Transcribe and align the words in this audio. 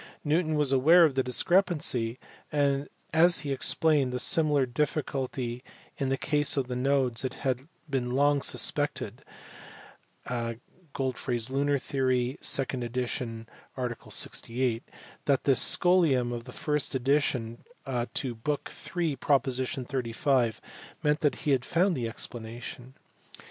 Newton 0.23 0.55
was 0.55 0.71
aware 0.71 1.03
of 1.05 1.13
the 1.13 1.21
discrepancy, 1.21 2.17
and 2.51 2.89
as 3.13 3.41
he 3.41 3.51
explained 3.51 4.11
the 4.11 4.17
similar 4.17 4.65
difficulty 4.65 5.63
in 5.99 6.09
the 6.09 6.17
case 6.17 6.57
of 6.57 6.65
the 6.67 6.75
nodes 6.75 7.23
it 7.23 7.35
had 7.45 7.67
been 7.87 8.09
long 8.09 8.41
suspected 8.41 9.23
(ex. 10.25 10.57
(jr. 10.57 10.59
Godfray 10.95 11.35
s 11.35 11.51
Lunar 11.51 11.77
Theory, 11.77 12.39
2nd 12.41 12.83
edition, 12.83 13.47
art. 13.77 13.95
68) 14.11 14.81
that 15.25 15.43
the 15.43 15.51
scholium 15.53 16.33
in 16.35 16.39
the 16.45 16.51
first 16.51 16.95
edition 16.95 17.63
to 18.15 18.33
book 18.33 18.71
in. 18.95 19.17
prop. 19.17 19.43
35 19.47 20.61
meant 21.03 21.19
that 21.19 21.35
he 21.45 21.51
had 21.51 21.63
found 21.63 21.95
the 21.95 22.09
explanation. 22.09 22.95